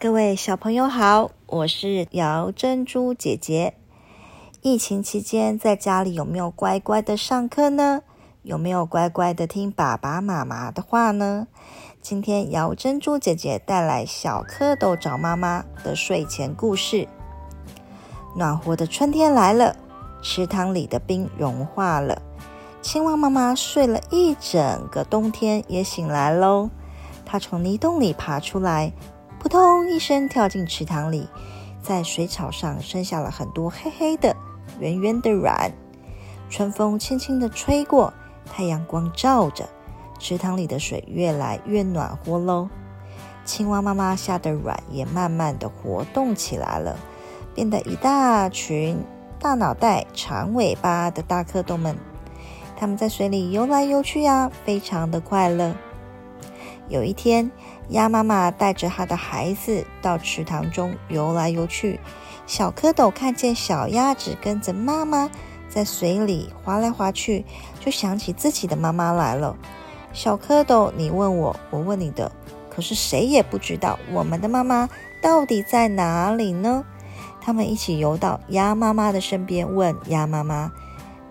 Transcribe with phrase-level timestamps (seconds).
[0.00, 3.74] 各位小朋友好，我是姚珍珠姐姐。
[4.62, 8.02] 疫情期间在家里有没有乖乖的上课呢？
[8.44, 11.48] 有没有乖乖的听爸爸妈妈的话呢？
[12.00, 17.08] 今天姚珍珠姐姐带来小蝌蚪找妈妈的睡前故事。
[18.36, 19.74] 暖和的春天来了，
[20.22, 22.22] 池塘里的冰融化了，
[22.80, 26.70] 青蛙妈妈睡了一整个冬天也醒来喽。
[27.26, 28.92] 它从泥洞里爬出来。
[29.38, 31.28] 扑通一声，跳进池塘里，
[31.80, 34.34] 在水草上生下了很多黑黑的、
[34.80, 35.70] 圆圆的卵。
[36.50, 38.12] 春风轻轻地吹过，
[38.46, 39.68] 太阳光照着，
[40.18, 42.68] 池塘里的水越来越暖和喽。
[43.44, 46.96] 青蛙妈妈下的卵也慢慢的活动起来了，
[47.54, 48.98] 变得一大群
[49.38, 51.96] 大脑袋、长尾巴的大蝌蚪们。
[52.76, 55.74] 它们在水里游来游去呀，非常的快乐。
[56.88, 57.50] 有一天，
[57.90, 62.00] 鸭妈妈带着它的孩子到池塘中游来游去。
[62.46, 65.28] 小蝌蚪看见小鸭子跟着妈妈
[65.68, 67.44] 在水里划来划去，
[67.78, 69.54] 就想起自己的妈妈来了。
[70.14, 72.32] 小蝌蚪，你问我，我问你的，
[72.70, 74.88] 可是谁也不知道我们的妈妈
[75.22, 76.82] 到底在哪里呢？
[77.38, 80.72] 他们一起游到鸭妈妈的身边，问鸭妈妈：“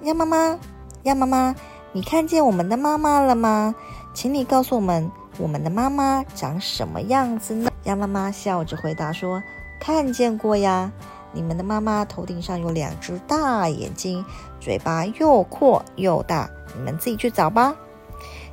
[0.04, 0.60] 鸭妈妈，
[1.04, 1.56] 鸭妈妈，
[1.94, 3.74] 你看见我们的妈妈了吗？
[4.14, 7.70] 请你告诉我们。”我们的妈妈长什么样子呢？
[7.84, 9.44] 鸭妈妈笑着回答说
[9.80, 10.92] ：“看见过呀，
[11.32, 14.26] 你们的妈妈头顶上有两只大眼睛，
[14.60, 17.76] 嘴巴又阔又大，你们自己去找吧。”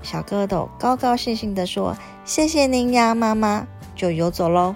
[0.02, 4.74] 小蝌蚪高高兴兴地说：“谢谢您呀，妈妈！”就游走喽。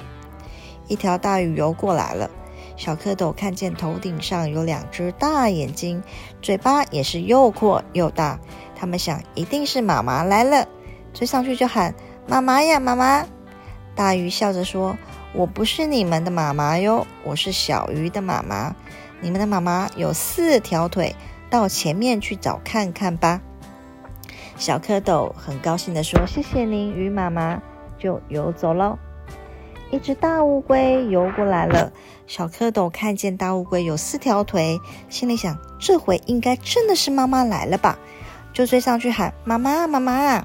[0.86, 2.30] 一条大鱼游过来了，
[2.76, 6.02] 小蝌蚪看见头顶上有两只大眼睛，
[6.40, 8.40] 嘴巴也是又阔又大，
[8.74, 10.66] 他们想一定是妈妈来了。
[11.12, 11.94] 追上去就喊
[12.26, 13.26] 妈妈呀，妈妈！
[13.94, 14.96] 大鱼笑着说
[15.34, 18.74] ：“我不是你们的妈妈哟，我是小鱼的妈妈。
[19.20, 21.16] 你们的妈妈有四条腿，
[21.50, 23.40] 到前面去找看看吧。”
[24.56, 27.60] 小蝌蚪很高兴地说：“谢谢您，鱼妈妈。”
[27.98, 28.96] 就游走喽。
[29.90, 31.90] 一只大乌龟游过来了，
[32.26, 34.78] 小蝌蚪看见大乌龟有四条腿，
[35.08, 37.98] 心里想：这回应该真的是妈妈来了吧？
[38.52, 40.44] 就追上去喊：“妈妈，妈妈！”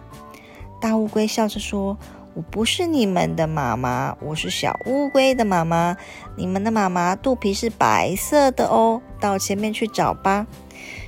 [0.83, 1.97] 大乌龟笑着说
[2.35, 5.95] ：“我不是你们的妈妈，我是小乌龟的妈妈。
[6.35, 10.45] 你们的妈妈肚皮是白色的哦，到前面去找吧。”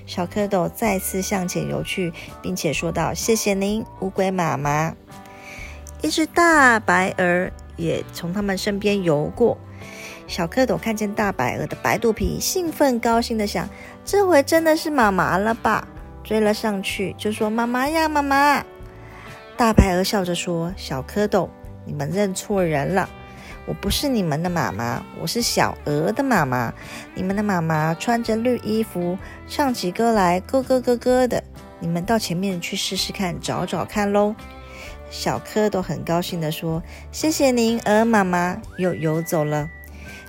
[0.08, 4.96] 小蝌蚪再次向前游去，并且说道：“谢谢您，乌龟妈妈。”
[6.02, 9.58] 一只大白鹅也从他们身边游过。
[10.26, 13.68] 小蝌蚪看见大白鹅的白肚皮，兴奋高兴的想
[14.06, 15.86] ：“这回真的是妈妈了吧？”
[16.24, 18.64] 追了上去，就说：“妈妈呀，妈妈！”
[19.58, 21.48] 大白鹅笑着说：“小蝌蚪，
[21.86, 23.10] 你们认错人了，
[23.66, 26.74] 我不是你们的妈妈，我是小鹅的妈妈。
[27.14, 29.18] 你们的妈妈穿着绿衣服，
[29.48, 31.42] 唱起歌来咯咯咯咯的。
[31.80, 34.36] 你们到前面去试试看，找找看喽。”
[35.10, 36.84] 小蝌蚪很高兴地说
[37.14, 39.70] ：“谢谢您，鹅妈妈。”又游走了。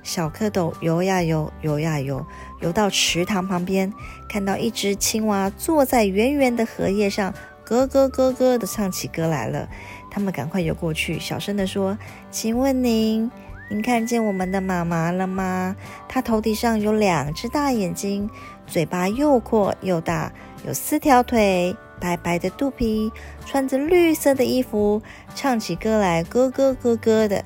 [0.05, 2.25] 小蝌蚪游呀游，游呀游，
[2.61, 3.93] 游到池塘旁边，
[4.29, 7.35] 看到一只青蛙坐在圆圆的荷叶上。
[7.67, 9.69] 咯咯咯咯的唱起歌来了，
[10.09, 11.99] 他们赶快游过去，小声的说
[12.31, 13.29] ：“请问您，
[13.69, 15.75] 您看见我们的妈妈了吗？
[16.09, 18.31] 她头顶上有两只大眼睛，
[18.69, 20.33] 嘴巴又阔又大，
[20.65, 23.11] 有四条腿，白白的肚皮，
[23.45, 25.03] 穿着绿色的衣服，
[25.35, 27.45] 唱起歌来咯咯咯咯的。”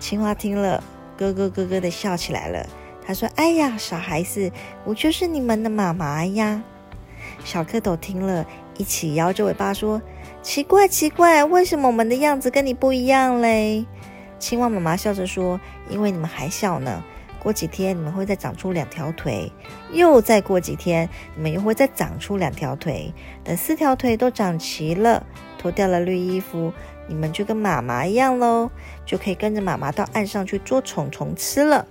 [0.00, 0.82] 青蛙听了，
[1.16, 2.66] 咯咯咯咯的笑起来了。
[3.06, 4.50] 他说：“哎呀，傻孩子，
[4.84, 6.60] 我就是你们的妈妈呀！”
[7.48, 8.44] 小蝌蚪听了。
[8.76, 10.00] 一起摇着尾巴说
[10.42, 13.86] ：“奇怪，奇怪，为什么我们的样子跟你不一样嘞？”
[14.38, 17.02] 青蛙妈妈笑着说：“因为你们还小呢，
[17.42, 19.50] 过几天你们会再长出两条腿，
[19.90, 23.12] 又再过几天你们又会再长出两条腿。
[23.42, 25.26] 等四条腿都长齐了，
[25.56, 26.70] 脱掉了绿衣服，
[27.08, 28.70] 你们就跟妈妈一样喽，
[29.06, 31.86] 就可以跟着妈妈到岸上去捉虫虫吃了。”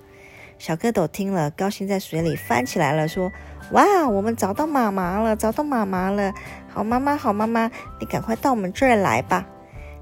[0.60, 3.32] 小蝌蚪听了，高兴在水里翻起来了，说
[3.72, 6.34] ：“哇，我们找到妈妈了，找到妈妈了！
[6.68, 7.70] 好妈妈，好妈妈，
[8.00, 9.46] 你赶快到我们这儿来吧！”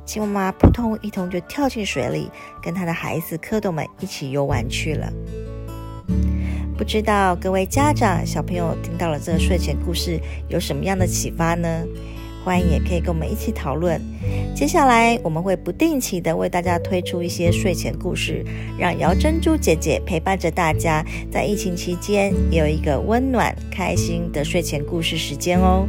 [0.05, 2.31] 青蛙妈扑通一通就跳进水里，
[2.61, 5.11] 跟他的孩子蝌蚪们一起游玩去了。
[6.77, 11.83] 不知道各位家长、小朋友听到了这个睡前故事，有什么样的启发呢？
[12.45, 13.99] 欢迎也可以跟我们一起讨论。
[14.55, 18.45] 接下来我们会不定期的为大家推出一些睡前故事，
[18.77, 25.87] 让姚珍珠姐姐陪伴着大家，在疫情期间也有一个温暖、开心的睡前故事时间哦。